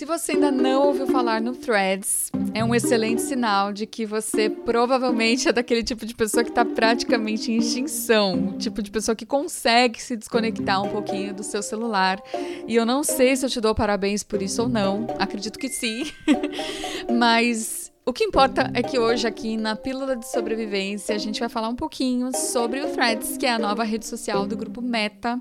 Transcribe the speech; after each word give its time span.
Se 0.00 0.06
você 0.06 0.32
ainda 0.32 0.50
não 0.50 0.86
ouviu 0.86 1.06
falar 1.08 1.42
no 1.42 1.54
Threads, 1.54 2.32
é 2.54 2.64
um 2.64 2.74
excelente 2.74 3.20
sinal 3.20 3.70
de 3.70 3.84
que 3.84 4.06
você 4.06 4.48
provavelmente 4.48 5.46
é 5.46 5.52
daquele 5.52 5.82
tipo 5.82 6.06
de 6.06 6.14
pessoa 6.14 6.42
que 6.42 6.48
está 6.48 6.64
praticamente 6.64 7.52
em 7.52 7.58
extinção, 7.58 8.48
o 8.48 8.52
tipo 8.56 8.82
de 8.82 8.90
pessoa 8.90 9.14
que 9.14 9.26
consegue 9.26 10.00
se 10.00 10.16
desconectar 10.16 10.82
um 10.82 10.88
pouquinho 10.88 11.34
do 11.34 11.42
seu 11.42 11.62
celular. 11.62 12.18
E 12.66 12.74
eu 12.74 12.86
não 12.86 13.04
sei 13.04 13.36
se 13.36 13.44
eu 13.44 13.50
te 13.50 13.60
dou 13.60 13.74
parabéns 13.74 14.22
por 14.22 14.40
isso 14.40 14.62
ou 14.62 14.70
não, 14.70 15.06
acredito 15.18 15.58
que 15.58 15.68
sim, 15.68 16.10
mas 17.12 17.92
o 18.06 18.12
que 18.14 18.24
importa 18.24 18.70
é 18.72 18.82
que 18.82 18.98
hoje, 18.98 19.26
aqui 19.26 19.58
na 19.58 19.76
Pílula 19.76 20.16
de 20.16 20.26
Sobrevivência, 20.30 21.14
a 21.14 21.18
gente 21.18 21.40
vai 21.40 21.50
falar 21.50 21.68
um 21.68 21.76
pouquinho 21.76 22.34
sobre 22.34 22.80
o 22.80 22.88
Threads, 22.88 23.36
que 23.36 23.44
é 23.44 23.52
a 23.52 23.58
nova 23.58 23.84
rede 23.84 24.06
social 24.06 24.46
do 24.46 24.56
grupo 24.56 24.80
Meta. 24.80 25.38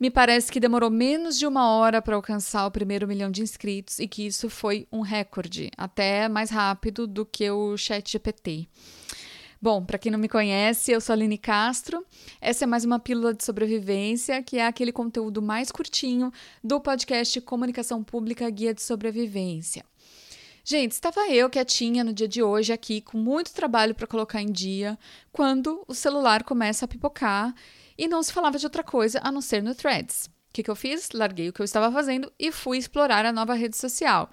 Me 0.00 0.10
parece 0.10 0.52
que 0.52 0.60
demorou 0.60 0.90
menos 0.90 1.36
de 1.36 1.44
uma 1.44 1.72
hora 1.72 2.00
para 2.00 2.14
alcançar 2.14 2.64
o 2.66 2.70
primeiro 2.70 3.08
milhão 3.08 3.32
de 3.32 3.42
inscritos 3.42 3.98
e 3.98 4.06
que 4.06 4.24
isso 4.24 4.48
foi 4.48 4.86
um 4.92 5.00
recorde, 5.00 5.72
até 5.76 6.28
mais 6.28 6.50
rápido 6.50 7.04
do 7.04 7.26
que 7.26 7.50
o 7.50 7.76
Chat 7.76 8.12
GPT. 8.12 8.68
Bom, 9.60 9.84
para 9.84 9.98
quem 9.98 10.12
não 10.12 10.18
me 10.20 10.28
conhece, 10.28 10.92
eu 10.92 11.00
sou 11.00 11.14
a 11.14 11.16
Aline 11.16 11.36
Castro. 11.36 12.06
Essa 12.40 12.62
é 12.62 12.66
mais 12.66 12.84
uma 12.84 13.00
pílula 13.00 13.34
de 13.34 13.42
sobrevivência, 13.42 14.40
que 14.40 14.58
é 14.58 14.66
aquele 14.68 14.92
conteúdo 14.92 15.42
mais 15.42 15.72
curtinho 15.72 16.30
do 16.62 16.80
podcast 16.80 17.40
Comunicação 17.40 18.04
Pública 18.04 18.48
Guia 18.50 18.72
de 18.72 18.82
Sobrevivência. 18.82 19.84
Gente, 20.62 20.92
estava 20.92 21.26
eu 21.28 21.50
quietinha 21.50 22.04
no 22.04 22.12
dia 22.12 22.28
de 22.28 22.40
hoje 22.40 22.72
aqui, 22.72 23.00
com 23.00 23.18
muito 23.18 23.52
trabalho 23.52 23.96
para 23.96 24.06
colocar 24.06 24.40
em 24.40 24.52
dia, 24.52 24.96
quando 25.32 25.82
o 25.88 25.94
celular 25.94 26.44
começa 26.44 26.84
a 26.84 26.88
pipocar 26.88 27.52
e 27.98 28.06
não 28.06 28.22
se 28.22 28.32
falava 28.32 28.58
de 28.58 28.64
outra 28.64 28.84
coisa 28.84 29.20
a 29.22 29.32
não 29.32 29.40
ser 29.40 29.62
no 29.62 29.74
Threads. 29.74 30.26
O 30.26 30.52
que, 30.52 30.62
que 30.62 30.70
eu 30.70 30.76
fiz? 30.76 31.10
Larguei 31.12 31.48
o 31.48 31.52
que 31.52 31.60
eu 31.60 31.64
estava 31.64 31.92
fazendo 31.92 32.32
e 32.38 32.50
fui 32.52 32.78
explorar 32.78 33.26
a 33.26 33.32
nova 33.32 33.54
rede 33.54 33.76
social. 33.76 34.30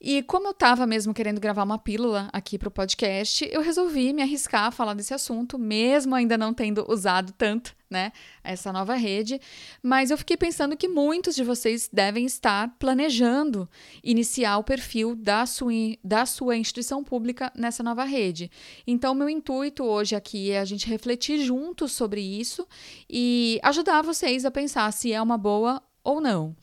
E 0.00 0.22
como 0.22 0.46
eu 0.46 0.52
estava 0.52 0.86
mesmo 0.86 1.12
querendo 1.12 1.40
gravar 1.40 1.64
uma 1.64 1.78
pílula 1.78 2.28
aqui 2.32 2.56
para 2.56 2.68
o 2.68 2.70
podcast, 2.70 3.48
eu 3.50 3.60
resolvi 3.60 4.12
me 4.12 4.22
arriscar 4.22 4.66
a 4.66 4.70
falar 4.70 4.94
desse 4.94 5.12
assunto, 5.12 5.58
mesmo 5.58 6.14
ainda 6.14 6.38
não 6.38 6.54
tendo 6.54 6.84
usado 6.88 7.32
tanto, 7.32 7.74
né, 7.90 8.12
essa 8.44 8.72
nova 8.72 8.94
rede. 8.94 9.40
Mas 9.82 10.12
eu 10.12 10.18
fiquei 10.18 10.36
pensando 10.36 10.76
que 10.76 10.86
muitos 10.86 11.34
de 11.34 11.42
vocês 11.42 11.90
devem 11.92 12.26
estar 12.26 12.76
planejando 12.78 13.68
iniciar 14.04 14.58
o 14.58 14.64
perfil 14.64 15.16
da 15.16 15.44
sua, 15.46 15.72
da 16.04 16.24
sua 16.26 16.56
instituição 16.56 17.02
pública 17.02 17.50
nessa 17.56 17.82
nova 17.82 18.04
rede. 18.04 18.52
Então, 18.86 19.16
meu 19.16 19.28
intuito 19.28 19.82
hoje 19.82 20.14
aqui 20.14 20.52
é 20.52 20.60
a 20.60 20.64
gente 20.64 20.88
refletir 20.88 21.38
juntos 21.40 21.90
sobre 21.90 22.20
isso 22.20 22.68
e 23.10 23.58
ajudar 23.64 24.02
vocês 24.02 24.44
a 24.44 24.50
pensar 24.50 24.92
se 24.92 25.12
é 25.12 25.20
uma 25.20 25.36
boa 25.36 25.82
ou 26.04 26.20
não. 26.20 26.54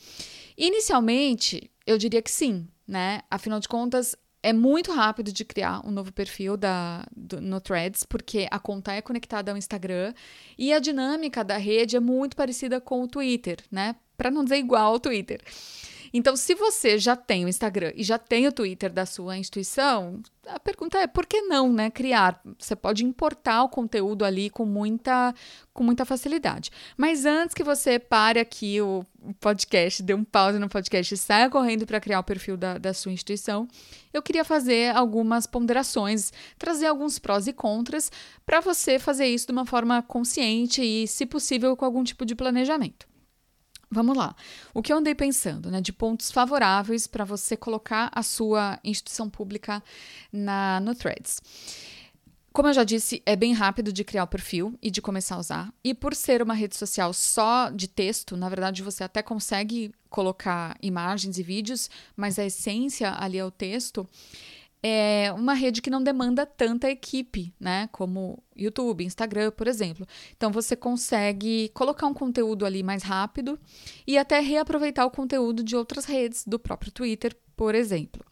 Inicialmente, 0.58 1.70
eu 1.86 1.98
diria 1.98 2.22
que 2.22 2.32
sim, 2.32 2.66
né? 2.88 3.22
Afinal 3.30 3.60
de 3.60 3.68
contas, 3.68 4.16
é 4.46 4.54
muito 4.54 4.92
rápido 4.92 5.32
de 5.32 5.44
criar 5.44 5.82
um 5.84 5.90
novo 5.90 6.14
perfil 6.14 6.56
da, 6.56 7.04
do, 7.16 7.42
no 7.42 7.60
Threads, 7.60 8.04
porque 8.04 8.48
a 8.52 8.60
conta 8.60 8.94
é 8.94 9.02
conectada 9.02 9.52
ao 9.52 9.58
Instagram 9.58 10.14
e 10.56 10.72
a 10.72 10.78
dinâmica 10.78 11.44
da 11.44 11.58
rede 11.58 11.96
é 11.96 12.00
muito 12.00 12.36
parecida 12.36 12.80
com 12.80 13.02
o 13.02 13.08
Twitter, 13.08 13.58
né? 13.72 13.96
Para 14.16 14.30
não 14.30 14.44
dizer 14.44 14.58
igual 14.58 14.94
ao 14.94 15.00
Twitter. 15.00 15.42
Então, 16.18 16.38
se 16.38 16.56
você 16.56 16.98
já 16.98 17.14
tem 17.14 17.44
o 17.44 17.50
Instagram 17.50 17.92
e 17.94 18.02
já 18.02 18.18
tem 18.18 18.48
o 18.48 18.52
Twitter 18.54 18.90
da 18.90 19.06
sua 19.06 19.38
instituição, 19.38 20.22
a 20.48 20.58
pergunta 20.58 20.98
é 20.98 21.08
por 21.08 21.26
que 21.26 21.42
não, 21.42 21.74
né, 21.74 21.92
criar? 21.92 22.42
Você 22.58 22.74
pode 22.74 23.04
importar 23.04 23.64
o 23.64 23.68
conteúdo 23.68 24.24
ali 24.24 24.50
com 24.50 24.66
muita 24.66 25.36
com 25.74 25.84
muita 25.84 26.06
facilidade. 26.06 26.72
Mas 26.96 27.26
antes 27.26 27.54
que 27.54 27.66
você 27.66 28.00
pare 28.00 28.40
aqui 28.40 28.80
o 28.80 29.06
podcast, 29.42 30.02
dê 30.02 30.14
um 30.14 30.24
pause 30.24 30.58
no 30.58 30.70
podcast 30.70 31.14
e 31.14 31.18
saia 31.18 31.50
correndo 31.50 31.86
para 31.86 32.00
criar 32.00 32.22
o 32.22 32.24
perfil 32.24 32.56
da, 32.56 32.78
da 32.78 32.94
sua 32.94 33.12
instituição, 33.12 33.68
eu 34.14 34.22
queria 34.22 34.46
fazer 34.46 34.96
algumas 34.96 35.46
ponderações, 35.46 36.32
trazer 36.58 36.86
alguns 36.86 37.20
prós 37.20 37.46
e 37.46 37.52
contras 37.52 38.10
para 38.46 38.62
você 38.62 38.98
fazer 39.00 39.26
isso 39.26 39.48
de 39.48 39.52
uma 39.52 39.66
forma 39.66 40.02
consciente 40.02 40.82
e, 40.82 41.06
se 41.10 41.26
possível, 41.26 41.76
com 41.76 41.84
algum 41.84 42.06
tipo 42.06 42.26
de 42.26 42.36
planejamento. 42.36 43.06
Vamos 43.90 44.18
lá. 44.18 44.36
O 44.74 44.82
que 44.82 44.92
eu 44.92 44.98
andei 44.98 45.16
pensando, 45.16 45.70
né, 45.70 45.80
de 45.80 45.94
pontos 45.94 46.32
favoráveis 46.32 47.08
para 47.08 47.24
você 47.24 47.56
colocar 47.56 48.10
a 48.14 48.24
sua 48.24 48.80
instituição 48.84 49.30
pública 49.30 49.84
na 50.32 50.80
no 50.80 50.96
Threads. 50.96 51.42
Como 52.56 52.70
eu 52.70 52.74
já 52.74 52.86
disse, 52.86 53.22
é 53.26 53.36
bem 53.36 53.52
rápido 53.52 53.92
de 53.92 54.06
criar 54.06 54.24
o 54.24 54.28
perfil 54.28 54.80
e 54.82 54.90
de 54.90 55.02
começar 55.02 55.36
a 55.36 55.40
usar. 55.40 55.74
E 55.84 55.94
por 55.94 56.16
ser 56.16 56.42
uma 56.42 56.54
rede 56.54 56.78
social 56.78 57.12
só 57.12 57.70
de 57.70 57.86
texto, 57.86 58.38
na 58.38 58.48
verdade 58.48 58.82
você 58.82 59.04
até 59.04 59.22
consegue 59.22 59.92
colocar 60.10 60.78
imagens 60.82 61.38
e 61.38 61.44
vídeos, 61.44 61.90
mas 62.16 62.40
a 62.40 62.46
essência 62.46 63.14
ali 63.20 63.38
é 63.38 63.44
o 63.44 63.52
texto 63.52 64.08
é 64.88 65.34
uma 65.34 65.56
rede 65.56 65.82
que 65.82 65.90
não 65.90 66.04
demanda 66.04 66.46
tanta 66.46 66.88
equipe, 66.88 67.52
né? 67.60 67.90
Como 67.92 68.44
YouTube, 68.56 69.04
Instagram, 69.04 69.50
por 69.50 69.68
exemplo. 69.68 70.06
Então 70.38 70.52
você 70.52 70.76
consegue 70.76 71.72
colocar 71.74 72.06
um 72.06 72.14
conteúdo 72.14 72.68
ali 72.68 72.84
mais 72.84 73.02
rápido 73.02 73.60
e 74.06 74.16
até 74.16 74.40
reaproveitar 74.40 75.04
o 75.04 75.10
conteúdo 75.10 75.64
de 75.64 75.76
outras 75.76 76.06
redes, 76.06 76.46
do 76.46 76.60
próprio 76.60 76.92
Twitter, 76.92 77.36
por 77.56 77.74
exemplo. 77.74 78.24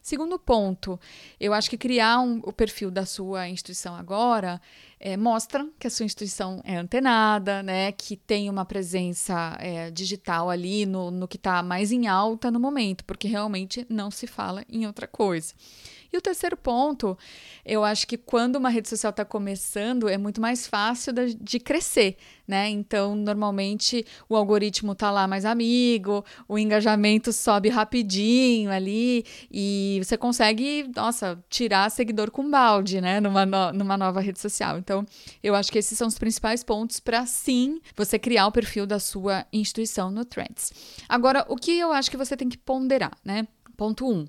Segundo 0.00 0.38
ponto, 0.38 0.98
eu 1.38 1.52
acho 1.52 1.68
que 1.68 1.76
criar 1.76 2.20
um, 2.20 2.40
o 2.42 2.54
perfil 2.54 2.90
da 2.90 3.04
sua 3.04 3.46
instituição 3.46 3.94
agora 3.94 4.58
é, 4.98 5.14
mostra 5.18 5.68
que 5.78 5.86
a 5.86 5.90
sua 5.90 6.06
instituição 6.06 6.62
é 6.64 6.76
antenada, 6.76 7.62
né, 7.62 7.92
que 7.92 8.16
tem 8.16 8.48
uma 8.48 8.64
presença 8.64 9.58
é, 9.60 9.90
digital 9.90 10.48
ali 10.48 10.86
no, 10.86 11.10
no 11.10 11.28
que 11.28 11.36
está 11.36 11.62
mais 11.62 11.92
em 11.92 12.06
alta 12.06 12.50
no 12.50 12.58
momento, 12.58 13.04
porque 13.04 13.28
realmente 13.28 13.84
não 13.90 14.10
se 14.10 14.26
fala 14.26 14.64
em 14.70 14.86
outra 14.86 15.06
coisa. 15.06 15.52
E 16.12 16.16
o 16.16 16.22
terceiro 16.22 16.56
ponto, 16.56 17.18
eu 17.64 17.84
acho 17.84 18.06
que 18.06 18.16
quando 18.16 18.56
uma 18.56 18.70
rede 18.70 18.88
social 18.88 19.10
está 19.10 19.24
começando, 19.26 20.08
é 20.08 20.16
muito 20.16 20.40
mais 20.40 20.66
fácil 20.66 21.12
de, 21.12 21.34
de 21.34 21.60
crescer, 21.60 22.16
né? 22.46 22.66
Então, 22.68 23.14
normalmente 23.14 24.06
o 24.26 24.34
algoritmo 24.34 24.94
tá 24.94 25.10
lá 25.10 25.26
mais 25.26 25.44
amigo, 25.44 26.24
o 26.48 26.58
engajamento 26.58 27.30
sobe 27.30 27.68
rapidinho 27.68 28.70
ali 28.70 29.22
e 29.50 30.00
você 30.02 30.16
consegue, 30.16 30.90
nossa, 30.96 31.38
tirar 31.50 31.90
seguidor 31.90 32.30
com 32.30 32.50
balde, 32.50 33.02
né? 33.02 33.20
Numa, 33.20 33.44
no, 33.44 33.72
numa 33.74 33.96
nova 33.98 34.20
rede 34.20 34.40
social. 34.40 34.78
Então, 34.78 35.04
eu 35.42 35.54
acho 35.54 35.70
que 35.70 35.78
esses 35.78 35.98
são 35.98 36.08
os 36.08 36.18
principais 36.18 36.64
pontos 36.64 37.00
para 37.00 37.26
sim 37.26 37.80
você 37.94 38.18
criar 38.18 38.46
o 38.46 38.52
perfil 38.52 38.86
da 38.86 38.98
sua 38.98 39.44
instituição 39.52 40.10
no 40.10 40.24
Threads. 40.24 40.72
Agora, 41.06 41.44
o 41.48 41.56
que 41.56 41.78
eu 41.78 41.92
acho 41.92 42.10
que 42.10 42.16
você 42.16 42.34
tem 42.34 42.48
que 42.48 42.56
ponderar, 42.56 43.12
né? 43.22 43.46
Ponto 43.76 44.08
1. 44.08 44.10
Um, 44.10 44.26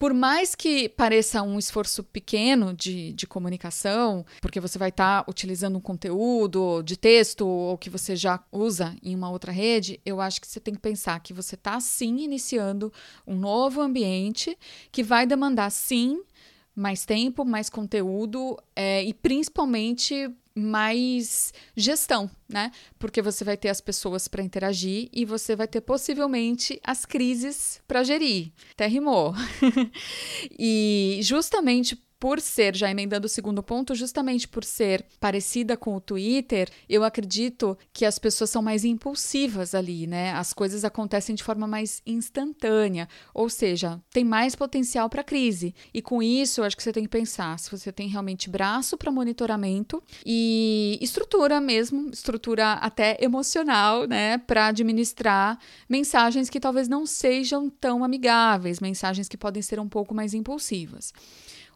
por 0.00 0.14
mais 0.14 0.54
que 0.54 0.88
pareça 0.88 1.42
um 1.42 1.58
esforço 1.58 2.02
pequeno 2.02 2.72
de, 2.72 3.12
de 3.12 3.26
comunicação, 3.26 4.24
porque 4.40 4.58
você 4.58 4.78
vai 4.78 4.88
estar 4.88 5.22
tá 5.22 5.30
utilizando 5.30 5.76
um 5.76 5.80
conteúdo 5.80 6.82
de 6.82 6.96
texto 6.96 7.46
ou 7.46 7.76
que 7.76 7.90
você 7.90 8.16
já 8.16 8.42
usa 8.50 8.96
em 9.02 9.14
uma 9.14 9.30
outra 9.30 9.52
rede, 9.52 10.00
eu 10.02 10.18
acho 10.18 10.40
que 10.40 10.46
você 10.46 10.58
tem 10.58 10.72
que 10.72 10.80
pensar 10.80 11.20
que 11.20 11.34
você 11.34 11.54
está 11.54 11.78
sim 11.80 12.16
iniciando 12.20 12.90
um 13.26 13.36
novo 13.36 13.82
ambiente 13.82 14.56
que 14.90 15.02
vai 15.02 15.26
demandar 15.26 15.68
sim 15.68 16.22
mais 16.74 17.04
tempo, 17.04 17.44
mais 17.44 17.68
conteúdo 17.68 18.56
é, 18.74 19.04
e 19.04 19.12
principalmente 19.12 20.34
mais 20.60 21.52
gestão, 21.76 22.30
né? 22.48 22.70
Porque 22.98 23.22
você 23.22 23.44
vai 23.44 23.56
ter 23.56 23.68
as 23.68 23.80
pessoas 23.80 24.28
para 24.28 24.42
interagir 24.42 25.08
e 25.12 25.24
você 25.24 25.56
vai 25.56 25.66
ter 25.66 25.80
possivelmente 25.80 26.80
as 26.84 27.04
crises 27.04 27.80
para 27.88 28.04
gerir. 28.04 28.52
Até 28.72 28.86
rimou. 28.86 29.34
e 30.58 31.18
justamente 31.22 31.98
por 32.20 32.38
ser, 32.38 32.76
já 32.76 32.90
emendando 32.90 33.26
o 33.26 33.30
segundo 33.30 33.62
ponto, 33.62 33.94
justamente 33.94 34.46
por 34.46 34.62
ser 34.62 35.06
parecida 35.18 35.74
com 35.74 35.96
o 35.96 36.00
Twitter, 36.00 36.68
eu 36.86 37.02
acredito 37.02 37.76
que 37.94 38.04
as 38.04 38.18
pessoas 38.18 38.50
são 38.50 38.60
mais 38.60 38.84
impulsivas 38.84 39.74
ali, 39.74 40.06
né? 40.06 40.32
As 40.32 40.52
coisas 40.52 40.84
acontecem 40.84 41.34
de 41.34 41.42
forma 41.42 41.66
mais 41.66 42.02
instantânea, 42.06 43.08
ou 43.32 43.48
seja, 43.48 43.98
tem 44.10 44.22
mais 44.22 44.54
potencial 44.54 45.08
para 45.08 45.24
crise. 45.24 45.74
E 45.94 46.02
com 46.02 46.22
isso, 46.22 46.60
eu 46.60 46.64
acho 46.64 46.76
que 46.76 46.82
você 46.82 46.92
tem 46.92 47.04
que 47.04 47.08
pensar 47.08 47.58
se 47.58 47.70
você 47.70 47.90
tem 47.90 48.06
realmente 48.06 48.50
braço 48.50 48.98
para 48.98 49.10
monitoramento 49.10 50.02
e 50.24 50.98
estrutura 51.00 51.58
mesmo, 51.58 52.10
estrutura 52.12 52.74
até 52.74 53.16
emocional, 53.20 54.06
né, 54.06 54.36
para 54.36 54.66
administrar 54.66 55.58
mensagens 55.88 56.50
que 56.50 56.60
talvez 56.60 56.86
não 56.86 57.06
sejam 57.06 57.70
tão 57.70 58.04
amigáveis, 58.04 58.78
mensagens 58.78 59.26
que 59.26 59.38
podem 59.38 59.62
ser 59.62 59.80
um 59.80 59.88
pouco 59.88 60.14
mais 60.14 60.34
impulsivas. 60.34 61.14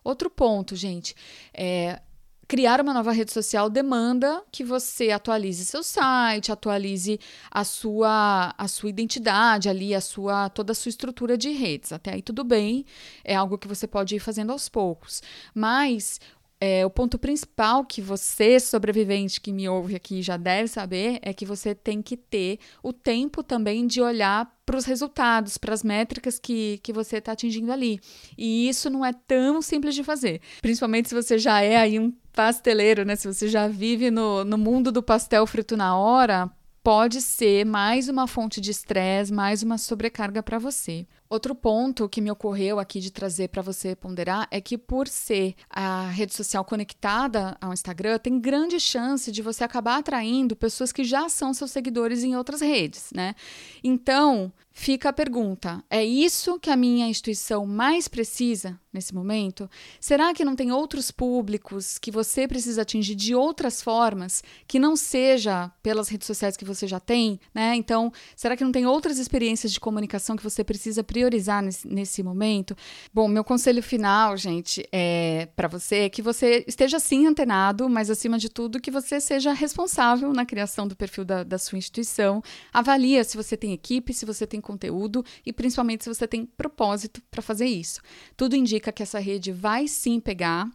Outro 0.05 0.29
ponto, 0.29 0.77
gente, 0.77 1.17
é 1.53 2.01
criar 2.47 2.81
uma 2.81 2.93
nova 2.93 3.11
rede 3.11 3.33
social 3.33 3.71
demanda 3.71 4.45
que 4.53 4.63
você 4.63 5.11
atualize 5.11 5.65
seu 5.65 5.83
site, 5.83 6.53
atualize 6.53 7.19
a 7.51 7.65
sua 7.65 8.55
a 8.57 8.69
sua 8.69 8.91
identidade 8.91 9.69
ali, 9.69 9.95
a 9.95 10.01
sua 10.01 10.49
toda 10.51 10.73
a 10.73 10.75
sua 10.75 10.91
estrutura 10.91 11.37
de 11.39 11.51
redes. 11.51 11.93
Até 11.93 12.13
aí 12.13 12.23
tudo 12.23 12.45
bem, 12.45 12.85
é 13.25 13.35
algo 13.35 13.59
que 13.59 13.67
você 13.67 13.87
pode 13.87 14.15
ir 14.15 14.21
fazendo 14.21 14.53
aos 14.53 14.69
poucos. 14.69 15.23
Mas 15.55 16.21
é, 16.61 16.87
o 16.87 16.91
ponto 16.91 17.19
principal 17.19 17.85
que 17.85 18.01
você, 18.01 18.59
sobrevivente 18.59 19.41
que 19.41 19.53
me 19.53 19.69
ouve 19.69 19.95
aqui, 19.95 20.23
já 20.23 20.37
deve 20.37 20.69
saber 20.69 21.19
é 21.23 21.33
que 21.33 21.45
você 21.45 21.75
tem 21.75 22.01
que 22.01 22.17
ter 22.17 22.59
o 22.83 22.93
tempo 22.93 23.43
também 23.43 23.87
de 23.87 24.01
olhar 24.01 24.51
para 24.65 24.77
os 24.77 24.85
resultados, 24.85 25.59
para 25.59 25.75
as 25.75 25.83
métricas 25.83 26.39
que, 26.39 26.79
que 26.83 26.93
você 26.93 27.19
está 27.19 27.33
atingindo 27.33 27.71
ali. 27.71 28.01
E 28.39 28.69
isso 28.69 28.89
não 28.89 29.05
é 29.05 29.13
tão 29.13 29.61
simples 29.61 29.95
de 29.95 30.03
fazer. 30.03 30.41
Principalmente 30.63 31.09
se 31.09 31.15
você 31.15 31.39
já 31.39 31.61
é 31.61 31.77
aí 31.77 31.99
um 31.99 32.13
pasteleiro, 32.33 33.05
né? 33.05 33.15
Se 33.17 33.27
você 33.27 33.49
já 33.49 33.69
vive 33.69 34.11
no, 34.11 34.45
no 34.45 34.57
mundo 34.57 34.91
do 34.91 35.03
pastel 35.03 35.47
frito 35.47 35.77
na 35.77 35.97
hora, 35.97 36.51
pode 36.83 37.23
ser 37.23 37.65
mais 37.65 38.09
uma 38.09 38.27
fonte 38.27 38.61
de 38.61 38.71
estresse, 38.71 39.33
mais 39.33 39.63
uma 39.63 39.79
sobrecarga 39.79 40.43
para 40.43 40.59
você. 40.59 41.07
Outro 41.35 41.53
ponto 41.53 42.09
que 42.09 42.21
me 42.21 42.31
ocorreu 42.31 42.79
aqui 42.79 43.01
de 43.01 43.11
trazer 43.11 43.49
para 43.49 43.61
você 43.61 43.97
ponderar 43.97 44.47
é 44.53 44.61
que, 44.61 44.79
por 44.79 45.09
ser 45.09 45.57
a 45.69 46.07
rede 46.07 46.33
social 46.33 46.65
conectada 46.65 47.57
ao 47.61 47.73
Instagram, 47.73 48.21
tem 48.21 48.39
grande 48.39 48.79
chance 48.79 49.33
de 49.33 49.43
você 49.43 49.65
acabar 49.65 49.99
atraindo 49.99 50.55
pessoas 50.55 50.93
que 50.93 51.03
já 51.03 51.29
são 51.29 51.53
seus 51.53 51.73
seguidores 51.73 52.23
em 52.23 52.37
outras 52.37 52.61
redes, 52.61 53.11
né? 53.13 53.35
Então, 53.83 54.53
fica 54.75 55.09
a 55.09 55.13
pergunta: 55.13 55.83
é 55.91 56.05
isso 56.05 56.61
que 56.61 56.71
a 56.71 56.77
minha 56.77 57.09
instituição 57.09 57.67
mais 57.67 58.07
precisa 58.07 58.79
nesse 58.93 59.13
momento? 59.13 59.69
Será 59.99 60.33
que 60.33 60.45
não 60.45 60.55
tem 60.55 60.71
outros 60.71 61.11
públicos 61.11 61.99
que 61.99 62.13
você 62.13 62.47
precisa 62.47 62.83
atingir 62.83 63.15
de 63.17 63.35
outras 63.35 63.83
formas 63.83 64.43
que 64.69 64.79
não 64.79 64.95
seja 64.95 65.71
pelas 65.83 66.09
redes 66.09 66.27
sociais 66.27 66.57
que 66.57 66.65
você 66.65 66.87
já 66.87 67.01
tem, 67.01 67.41
né? 67.53 67.75
Então, 67.75 68.13
será 68.37 68.57
que 68.57 68.65
não 68.65 68.71
tem 68.71 68.87
outras 68.87 69.19
experiências 69.19 69.73
de 69.73 69.81
comunicação 69.81 70.37
que 70.37 70.45
você 70.45 70.63
precisa 70.63 71.03
priorizar 71.25 71.63
nesse, 71.63 71.89
nesse 71.89 72.23
momento? 72.23 72.77
Bom, 73.13 73.27
meu 73.27 73.43
conselho 73.43 73.83
final, 73.83 74.37
gente, 74.37 74.87
é 74.93 75.49
para 75.57 75.69
você 75.69 75.97
é 75.97 76.09
que 76.09 76.21
você 76.21 76.65
esteja 76.69 76.99
sim 76.99 77.27
antenado, 77.27 77.89
mas 77.89 78.11
acima 78.11 78.39
de 78.39 78.49
tudo 78.49 78.81
que 78.81 78.91
você 78.91 79.21
seja 79.21 79.53
responsável 79.53 80.33
na 80.33 80.45
criação 80.45 80.87
do 80.87 80.95
perfil 80.95 81.25
da, 81.25 81.43
da 81.43 81.59
sua 81.59 81.79
instituição. 81.79 82.43
Avalia 82.73 83.25
se 83.25 83.37
você 83.37 83.57
tem 83.57 83.73
equipe, 83.73 84.13
se 84.13 84.27
você 84.27 84.47
tem 84.47 84.61
conteúdo 84.61 85.25
e 85.47 85.53
principalmente 85.53 86.05
se 86.05 86.13
você 86.13 86.29
tem 86.29 86.45
propósito 86.45 87.23
para 87.31 87.41
fazer 87.41 87.67
isso. 87.67 88.01
Tudo 88.37 88.55
indica 88.55 88.93
que 88.93 89.03
essa 89.03 89.19
rede 89.19 89.51
vai 89.51 89.89
sim 89.89 90.21
pegar. 90.21 90.69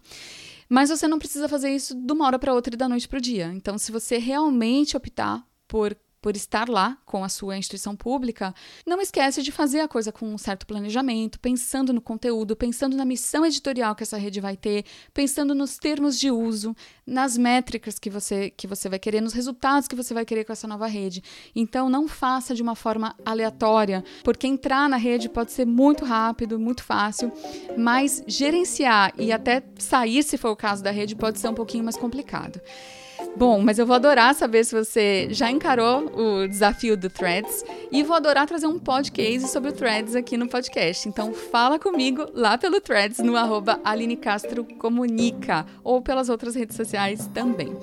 Mas 0.68 0.90
você 0.90 1.08
não 1.08 1.18
precisa 1.20 1.48
fazer 1.48 1.72
isso 1.72 1.96
de 1.96 2.14
uma 2.14 2.26
hora 2.26 2.38
para 2.38 2.54
outra 2.54 2.74
e 2.74 2.78
da 2.78 2.88
noite 2.88 3.08
para 3.08 3.18
o 3.18 3.22
dia. 3.22 3.52
Então, 3.54 3.78
se 3.78 3.92
você 3.92 4.18
realmente 4.18 4.96
optar 4.96 5.44
por 5.68 5.96
por 6.22 6.36
estar 6.36 6.68
lá 6.68 6.98
com 7.06 7.24
a 7.24 7.30
sua 7.30 7.58
instituição 7.58 7.96
pública, 7.96 8.54
não 8.86 9.02
esquece 9.02 9.42
de 9.42 9.52
fazer 9.52 9.80
a 9.80 9.88
coisa 9.88 10.12
com 10.12 10.26
um 10.26 10.38
certo 10.38 10.68
planejamento, 10.68 11.40
pensando 11.40 11.94
no 11.94 12.02
conteúdo, 12.02 12.56
pensando 12.56 12.96
na 12.96 13.06
missão 13.06 13.46
editorial 13.46 13.96
que 13.96 14.04
essa 14.04 14.18
rede 14.18 14.42
vai 14.42 14.58
ter, 14.58 14.86
pensando 15.14 15.56
nos 15.56 15.78
termos 15.78 16.20
de 16.20 16.30
uso, 16.30 16.76
nas 17.06 17.38
métricas 17.38 17.98
que 17.98 18.10
você, 18.10 18.50
que 18.50 18.68
você 18.68 18.90
vai 18.90 19.00
querer, 19.00 19.22
nos 19.22 19.34
resultados 19.34 19.88
que 19.88 19.96
você 19.96 20.14
vai 20.14 20.26
querer 20.26 20.44
com 20.44 20.54
essa 20.54 20.68
nova 20.68 20.88
rede. 20.88 21.24
Então, 21.56 21.90
não 21.90 22.08
faça 22.08 22.54
de 22.54 22.62
uma 22.62 22.76
forma 22.76 23.16
aleatória, 23.26 24.04
porque 24.24 24.48
entrar 24.48 24.90
na 24.90 24.98
rede 24.98 25.30
pode 25.30 25.52
ser 25.52 25.66
muito 25.66 26.04
rápido, 26.04 26.60
muito 26.60 26.84
fácil, 26.84 27.32
mas 27.78 28.24
gerenciar 28.28 29.14
e 29.18 29.32
até 29.32 29.64
sair, 29.78 30.24
se 30.24 30.38
for 30.38 30.50
o 30.50 30.56
caso 30.56 30.84
da 30.84 30.92
rede, 30.92 31.16
pode 31.16 31.40
ser 31.40 31.48
um 31.48 31.54
pouquinho 31.54 31.84
mais 31.84 31.96
complicado. 31.96 32.62
Bom, 33.36 33.62
mas 33.62 33.80
eu 33.80 33.86
vou 33.86 33.96
adorar 33.96 34.36
saber 34.36 34.66
se 34.66 34.76
você 34.76 35.28
já 35.32 35.50
encarou 35.50 36.12
o 36.14 36.48
desafio 36.48 36.98
do 36.98 37.10
Threads 37.10 37.64
e 37.92 38.04
vou 38.04 38.16
adorar 38.16 38.48
trazer 38.48 38.68
um 38.68 38.78
podcast 38.78 39.48
sobre 39.50 39.70
o 39.70 39.74
Threads 39.74 40.16
aqui 40.16 40.36
no 40.36 40.50
podcast. 40.50 41.08
Então 41.08 41.34
fala 41.34 41.80
comigo 41.80 42.26
lá 42.34 42.58
pelo 42.58 42.82
Threads 42.82 43.20
no 43.20 43.38
arroba 43.38 43.80
Aline 43.84 44.18
Castro 44.18 44.66
Comunica 44.66 45.66
ou 45.84 46.02
pelas 46.02 46.28
outras 46.28 46.56
redes 46.56 46.76
sociais 46.76 47.30
também. 47.34 47.74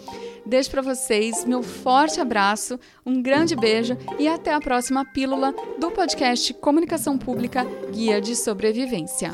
Deixo 0.44 0.70
para 0.70 0.82
vocês 0.82 1.44
meu 1.44 1.62
forte 1.62 2.20
abraço, 2.20 2.78
um 3.04 3.22
grande 3.22 3.56
beijo 3.56 3.96
e 4.18 4.28
até 4.28 4.52
a 4.52 4.60
próxima 4.60 5.04
pílula 5.04 5.54
do 5.78 5.90
podcast 5.90 6.52
Comunicação 6.54 7.16
Pública 7.16 7.66
Guia 7.90 8.20
de 8.20 8.36
Sobrevivência. 8.36 9.30